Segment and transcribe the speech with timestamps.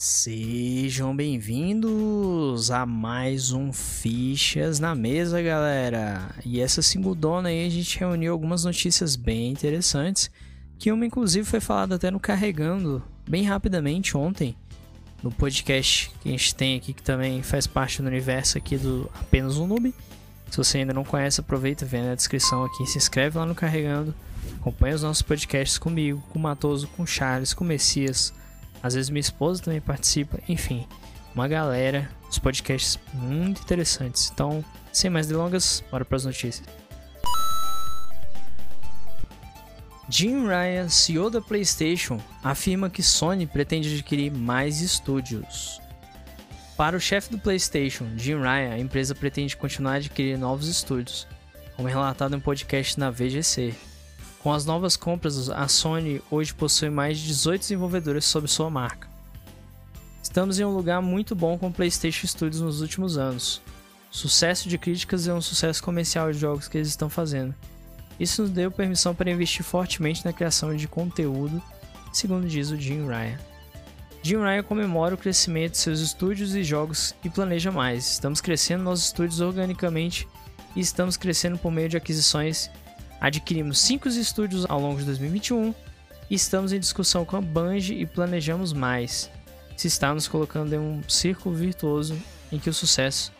[0.00, 6.36] Sejam bem-vindos a mais um Fichas na Mesa, galera.
[6.44, 10.30] E essa segundona aí a gente reuniu algumas notícias bem interessantes,
[10.78, 14.54] que uma inclusive foi falada até no Carregando, bem rapidamente ontem,
[15.20, 19.10] no podcast que a gente tem aqui, que também faz parte do universo aqui do
[19.20, 19.92] Apenas um Noob.
[20.48, 24.14] Se você ainda não conhece, aproveita, vem na descrição aqui, se inscreve lá no Carregando,
[24.60, 28.32] acompanha os nossos podcasts comigo, com o Matoso, com o Charles, com o Messias,
[28.82, 30.86] às vezes minha esposa também participa, enfim,
[31.34, 34.30] uma galera, os podcasts muito interessantes.
[34.32, 36.66] Então, sem mais delongas, bora para as notícias.
[40.08, 45.80] Jim Ryan, CEO da PlayStation, afirma que Sony pretende adquirir mais estúdios.
[46.78, 51.26] Para o chefe do PlayStation, Jim Ryan, a empresa pretende continuar a adquirir novos estúdios,
[51.76, 53.74] como relatado em um podcast na VGC,
[54.42, 59.08] com as novas compras, a Sony hoje possui mais de 18 desenvolvedores sob sua marca.
[60.22, 63.60] Estamos em um lugar muito bom com o PlayStation Studios nos últimos anos.
[64.10, 67.54] Sucesso de críticas e um sucesso comercial de jogos que eles estão fazendo.
[68.18, 71.62] Isso nos deu permissão para investir fortemente na criação de conteúdo,
[72.12, 73.38] segundo diz o Jim Ryan.
[74.22, 78.12] Jim Ryan comemora o crescimento de seus estúdios e jogos e planeja mais.
[78.12, 80.28] Estamos crescendo nossos estúdios organicamente
[80.74, 82.70] e estamos crescendo por meio de aquisições
[83.20, 85.74] Adquirimos 5 estúdios ao longo de 2021
[86.30, 89.28] e estamos em discussão com a Bungie e planejamos mais.
[89.76, 92.16] Se está nos colocando em um círculo virtuoso
[92.52, 93.32] em que o sucesso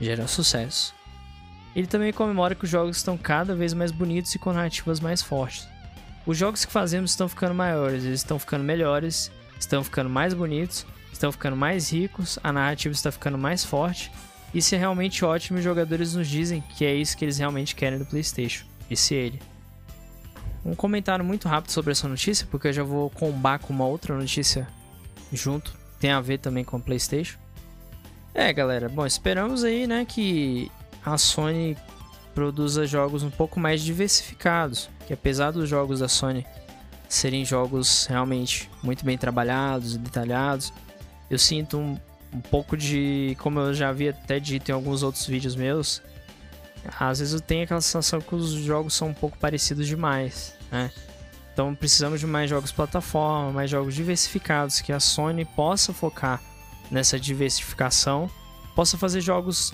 [0.00, 0.94] gera sucesso.
[1.74, 5.20] Ele também comemora que os jogos estão cada vez mais bonitos e com narrativas mais
[5.20, 5.68] fortes.
[6.24, 10.86] Os jogos que fazemos estão ficando maiores, eles estão ficando melhores, estão ficando mais bonitos,
[11.12, 14.10] estão ficando mais ricos, a narrativa está ficando mais forte.
[14.54, 17.76] Isso é realmente ótimo e os jogadores nos dizem que é isso que eles realmente
[17.76, 19.40] querem do PlayStation disse ele.
[20.64, 24.16] Um comentário muito rápido sobre essa notícia, porque eu já vou combar com uma outra
[24.16, 24.66] notícia
[25.32, 27.38] junto, tem a ver também com a PlayStation.
[28.34, 30.70] É, galera, bom, esperamos aí, né, que
[31.04, 31.76] a Sony
[32.34, 36.44] produza jogos um pouco mais diversificados, que apesar dos jogos da Sony
[37.08, 40.72] serem jogos realmente muito bem trabalhados e detalhados,
[41.30, 41.98] eu sinto um,
[42.32, 46.02] um pouco de, como eu já havia até dito em alguns outros vídeos meus,
[46.98, 50.90] às vezes eu tenho aquela sensação que os jogos são um pouco parecidos demais, né?
[51.52, 56.42] Então precisamos de mais jogos plataforma, mais jogos diversificados, que a Sony possa focar
[56.90, 58.30] nessa diversificação,
[58.74, 59.72] possa fazer jogos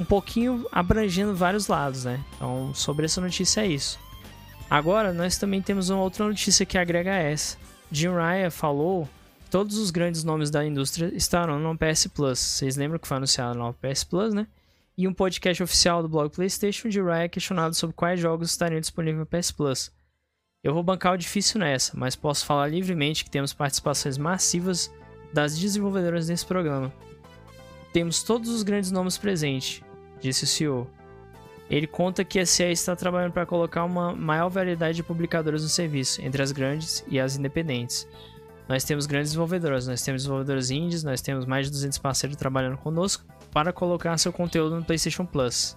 [0.00, 2.20] um pouquinho abrangendo vários lados, né?
[2.36, 3.98] Então, sobre essa notícia é isso.
[4.70, 7.56] Agora, nós também temos uma outra notícia que agrega essa.
[7.90, 9.08] Jim Ryan falou
[9.50, 12.38] todos os grandes nomes da indústria estarão no PS Plus.
[12.38, 14.46] Vocês lembram que foi anunciado no PS Plus, né?
[14.98, 19.20] E um podcast oficial do blog PlayStation de Ryan questionado sobre quais jogos estariam disponíveis
[19.20, 19.92] no PS Plus.
[20.60, 24.92] Eu vou bancar o difícil nessa, mas posso falar livremente que temos participações massivas
[25.32, 26.92] das desenvolvedoras nesse programa.
[27.92, 29.84] Temos todos os grandes nomes presentes,
[30.20, 30.90] disse o CEO.
[31.70, 35.68] Ele conta que a CE está trabalhando para colocar uma maior variedade de publicadoras no
[35.68, 38.04] serviço, entre as grandes e as independentes.
[38.68, 42.76] Nós temos grandes desenvolvedoras, nós temos desenvolvedoras indies, nós temos mais de 200 parceiros trabalhando
[42.76, 45.76] conosco para colocar seu conteúdo no PlayStation Plus.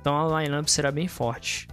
[0.00, 1.68] Então a lineup será bem forte.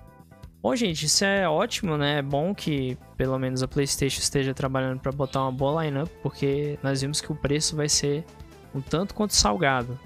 [0.62, 2.20] Bom, gente, isso é ótimo, né?
[2.20, 6.78] É bom que pelo menos a PlayStation esteja trabalhando para botar uma boa lineup, porque
[6.84, 8.26] nós vimos que o preço vai ser
[8.76, 9.98] um tanto quanto salgado.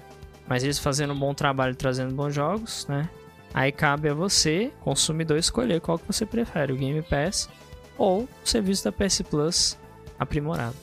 [0.46, 3.08] Mas eles fazendo um bom trabalho, trazendo bons jogos, né?
[3.52, 7.48] Aí cabe a você, consumidor, escolher qual que você prefere, o Game Pass
[7.96, 9.78] ou o serviço da PS Plus
[10.18, 10.76] aprimorado.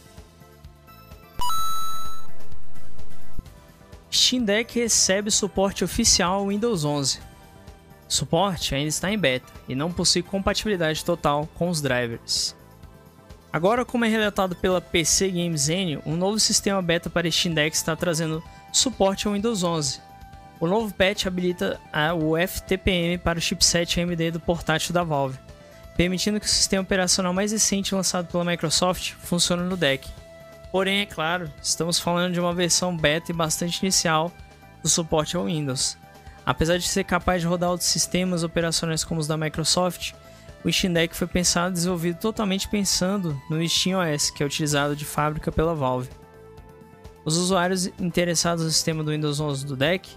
[4.12, 7.20] Steam Deck recebe suporte oficial ao Windows 11.
[8.08, 12.56] O suporte ainda está em beta e não possui compatibilidade total com os drivers.
[13.52, 17.76] Agora, como é relatado pela PC Games N, um novo sistema beta para Steam Deck
[17.76, 20.02] está trazendo suporte ao Windows 11.
[20.60, 21.80] O novo patch habilita
[22.18, 25.38] o FTPM para o chipset AMD do portátil da Valve,
[25.96, 30.08] permitindo que o sistema operacional mais recente lançado pela Microsoft funcione no deck.
[30.72, 34.32] Porém, é claro, estamos falando de uma versão beta e bastante inicial
[34.84, 35.98] do suporte ao Windows.
[36.46, 40.14] Apesar de ser capaz de rodar outros sistemas operacionais como os da Microsoft,
[40.64, 44.96] o Steam Deck foi pensado e desenvolvido totalmente pensando no Steam OS, que é utilizado
[44.96, 46.10] de fábrica pela Valve.
[47.24, 50.10] Os usuários interessados no sistema do Windows 11 do Deck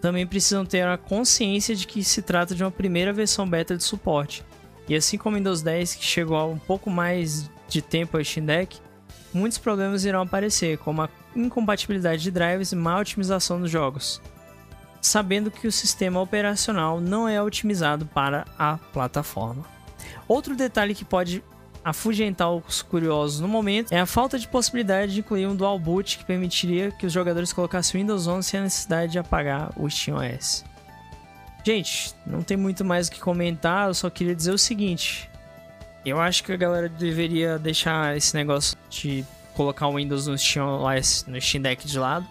[0.00, 3.82] também precisam ter a consciência de que se trata de uma primeira versão beta de
[3.82, 4.44] suporte.
[4.88, 8.24] E assim como o Windows 10, que chegou há um pouco mais de tempo ao
[8.24, 8.78] Steam Deck,
[9.32, 14.20] muitos problemas irão aparecer, como a incompatibilidade de drivers e má otimização dos jogos,
[15.00, 19.64] sabendo que o sistema operacional não é otimizado para a plataforma.
[20.28, 21.42] Outro detalhe que pode
[21.84, 26.16] afugentar os curiosos no momento é a falta de possibilidade de incluir um dual boot
[26.16, 29.86] que permitiria que os jogadores colocassem o Windows 11 sem a necessidade de apagar o
[29.88, 30.64] SteamOS.
[31.64, 35.30] Gente, não tem muito mais o que comentar, eu só queria dizer o seguinte.
[36.04, 39.24] Eu acho que a galera deveria deixar esse negócio de
[39.54, 42.26] colocar o Windows no SteamOS, no Steam Deck de lado,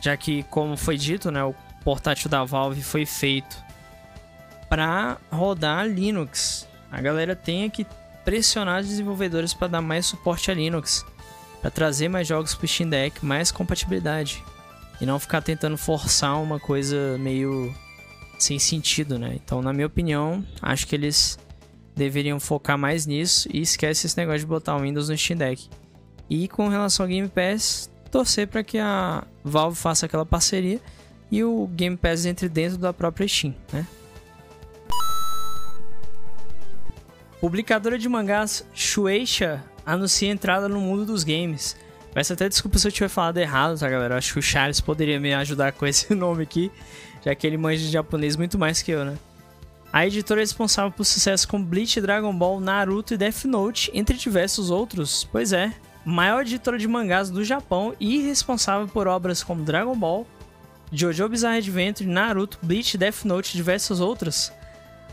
[0.00, 1.54] já que, como foi dito, né, o
[1.84, 3.56] portátil da Valve foi feito
[4.68, 6.66] para rodar Linux.
[6.90, 7.86] A galera tem que
[8.24, 11.06] pressionar os desenvolvedores para dar mais suporte a Linux,
[11.60, 14.42] para trazer mais jogos para o Steam Deck, mais compatibilidade
[15.00, 17.72] e não ficar tentando forçar uma coisa meio
[18.38, 19.32] sem sentido, né?
[19.34, 21.38] Então, na minha opinião, acho que eles
[21.94, 25.68] deveriam focar mais nisso e esquece esse negócio de botar o Windows no Steam Deck.
[26.28, 30.80] E com relação ao Game Pass, torcer para que a Valve faça aquela parceria
[31.30, 33.86] e o Game Pass entre dentro da própria Steam, né?
[37.40, 41.76] Publicadora de mangás Shueisha anuncia entrada no mundo dos games.
[42.14, 44.16] Peço até desculpa se eu tiver falado errado, tá, galera?
[44.16, 46.70] Acho que o Charles poderia me ajudar com esse nome aqui
[47.24, 49.16] já que ele manja de japonês muito mais que eu, né?
[49.92, 54.16] A editora é responsável por sucesso com Bleach, Dragon Ball, Naruto e Death Note, entre
[54.16, 55.24] diversos outros.
[55.30, 55.72] Pois é,
[56.04, 60.26] maior editora de mangás do Japão e responsável por obras como Dragon Ball,
[60.92, 64.52] JoJo Bizarre Adventure, Naruto, Bleach, Death Note e diversas outras.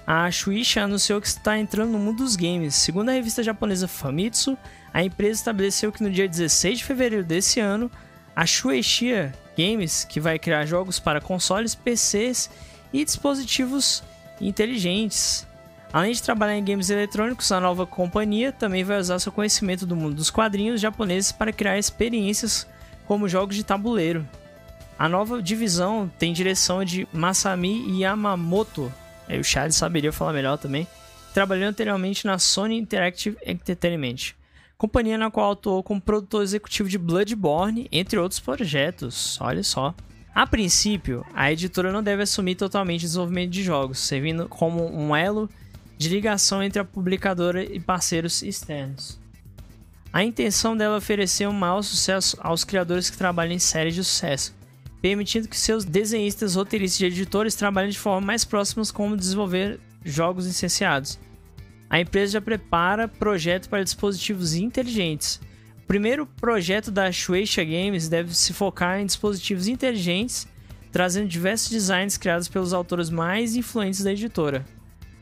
[0.05, 2.73] A Shueisha anunciou que está entrando no mundo dos games.
[2.75, 4.57] Segundo a revista japonesa Famitsu,
[4.91, 7.89] a empresa estabeleceu que no dia 16 de fevereiro desse ano,
[8.35, 9.31] a Shueisha
[9.61, 12.49] Games, que vai criar jogos para consoles, PCs
[12.91, 14.03] e dispositivos
[14.39, 15.45] inteligentes.
[15.93, 19.95] Além de trabalhar em games eletrônicos, a nova companhia também vai usar seu conhecimento do
[19.95, 22.65] mundo dos quadrinhos japoneses para criar experiências
[23.05, 24.27] como jogos de tabuleiro.
[24.97, 28.91] A nova divisão tem direção de Masami Yamamoto,
[29.27, 30.87] aí o Charles saberia falar melhor também,
[31.33, 34.33] trabalhou anteriormente na Sony Interactive Entertainment
[34.81, 39.39] companhia na qual atuou como produtor executivo de Bloodborne, entre outros projetos.
[39.39, 39.93] Olha só.
[40.33, 45.15] A princípio, a editora não deve assumir totalmente o desenvolvimento de jogos, servindo como um
[45.15, 45.47] elo
[45.99, 49.19] de ligação entre a publicadora e parceiros externos.
[50.11, 54.03] A intenção dela é oferecer um maior sucesso aos criadores que trabalham em séries de
[54.03, 54.51] sucesso,
[54.99, 60.47] permitindo que seus desenhistas, roteiristas e editores trabalhem de forma mais próximas como desenvolver jogos
[60.47, 61.19] licenciados
[61.91, 65.41] a empresa já prepara projetos para dispositivos inteligentes.
[65.83, 70.47] O primeiro projeto da Shueisha Games deve se focar em dispositivos inteligentes,
[70.89, 74.65] trazendo diversos designs criados pelos autores mais influentes da editora.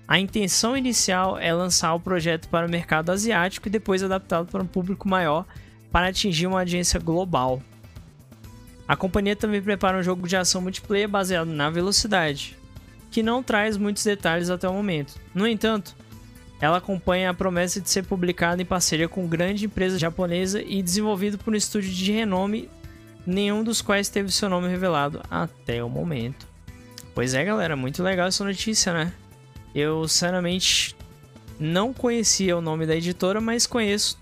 [0.08, 4.62] A intenção inicial é lançar o projeto para o mercado asiático e depois adaptá-lo para
[4.62, 5.48] um público maior
[5.92, 7.64] para atingir uma audiência global.
[8.88, 12.56] A companhia também prepara um jogo de ação multiplayer baseado na velocidade,
[13.10, 15.20] que não traz muitos detalhes até o momento.
[15.34, 15.96] No entanto,
[16.62, 21.38] ela acompanha a promessa de ser publicada em parceria com grande empresa japonesa e desenvolvido
[21.38, 22.70] por um estúdio de renome,
[23.26, 26.48] nenhum dos quais teve seu nome revelado até o momento.
[27.16, 29.14] Pois é, galera, muito legal essa notícia, né?
[29.74, 30.96] Eu, sinceramente,
[31.60, 34.18] não conhecia o nome da editora, mas conheço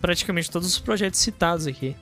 [0.00, 1.96] praticamente todos os projetos citados aqui.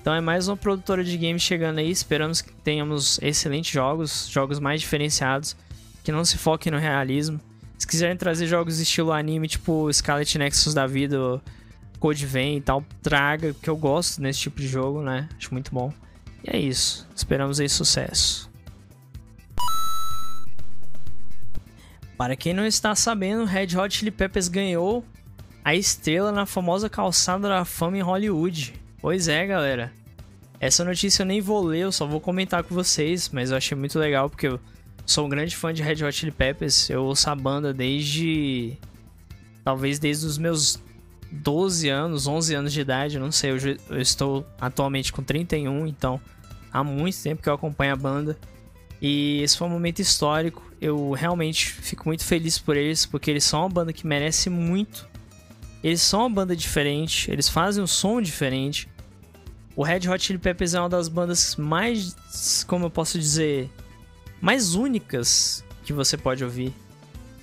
[0.00, 1.90] Então é mais uma produtora de games chegando aí.
[1.90, 5.54] Esperamos que tenhamos excelentes jogos, jogos mais diferenciados,
[6.02, 7.38] que não se foquem no realismo
[7.80, 11.40] se quiserem trazer jogos estilo anime, tipo Scarlet Nexus da vida,
[11.98, 15.26] Code Vein e tal, traga, que eu gosto nesse tipo de jogo, né?
[15.38, 15.90] Acho muito bom.
[16.44, 17.08] E é isso.
[17.16, 18.50] Esperamos aí sucesso.
[22.18, 25.02] Para quem não está sabendo, Red Hot Chili Peppers ganhou
[25.64, 28.74] a estrela na famosa calçada da fama em Hollywood.
[29.00, 29.90] Pois é, galera.
[30.60, 33.74] Essa notícia eu nem vou ler, eu só vou comentar com vocês, mas eu achei
[33.74, 34.60] muito legal porque eu
[35.10, 36.88] sou um grande fã de Red Hot Chili Peppers.
[36.88, 38.76] Eu ouço a banda desde.
[39.64, 40.80] Talvez desde os meus
[41.32, 43.50] 12 anos, 11 anos de idade, não sei.
[43.50, 43.56] Eu,
[43.90, 46.20] eu estou atualmente com 31, então
[46.72, 48.38] há muito tempo que eu acompanho a banda.
[49.02, 50.62] E esse foi um momento histórico.
[50.80, 55.08] Eu realmente fico muito feliz por eles, porque eles são uma banda que merece muito.
[55.82, 58.88] Eles são uma banda diferente, eles fazem um som diferente.
[59.74, 62.14] O Red Hot Chili Peppers é uma das bandas mais,
[62.66, 63.70] como eu posso dizer,
[64.40, 66.72] mais únicas que você pode ouvir.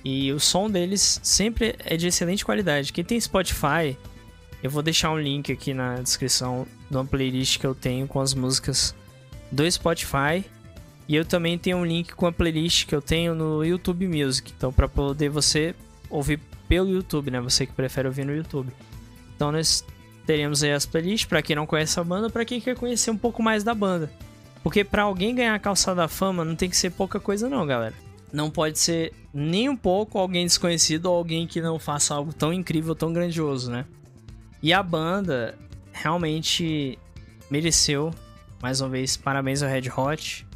[0.04, 2.92] E o som deles sempre é de excelente qualidade.
[2.92, 3.96] Quem tem Spotify,
[4.62, 8.20] eu vou deixar um link aqui na descrição de uma playlist que eu tenho com
[8.20, 8.94] as músicas
[9.50, 10.44] do Spotify.
[11.06, 14.52] E eu também tenho um link com a playlist que eu tenho no YouTube Music.
[14.56, 15.74] Então, para poder você
[16.10, 17.40] ouvir pelo YouTube, né?
[17.40, 18.70] Você que prefere ouvir no YouTube.
[19.34, 19.84] Então, nós
[20.26, 23.16] teremos aí as playlists para quem não conhece a banda, para quem quer conhecer um
[23.16, 24.12] pouco mais da banda.
[24.68, 27.66] Porque para alguém ganhar a calçada da fama não tem que ser pouca coisa não,
[27.66, 27.94] galera.
[28.30, 32.52] não pode ser nem um pouco alguém desconhecido ou alguém que não faça algo tão
[32.52, 33.86] incrível, tão grandioso, né?
[34.62, 35.56] E a banda
[35.90, 36.98] realmente
[37.50, 38.12] mereceu,
[38.60, 40.46] mais uma vez, parabéns ao Red Hot.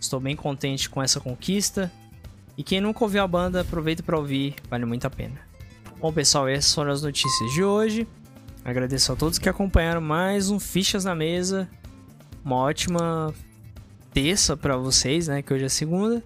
[0.00, 1.92] Estou bem contente com essa conquista.
[2.56, 5.38] E quem nunca ouviu a banda, aproveita para ouvir, vale muito a pena.
[6.00, 8.08] Bom, pessoal, essas foram as notícias de hoje.
[8.64, 11.68] Agradeço a todos que acompanharam mais um Fichas na Mesa.
[12.44, 13.32] Uma ótima
[14.12, 15.42] terça para vocês, né?
[15.42, 16.22] Que hoje é segunda.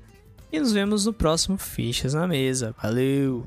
[0.53, 2.75] E nos vemos no próximo Fichas na Mesa.
[2.83, 3.47] Valeu!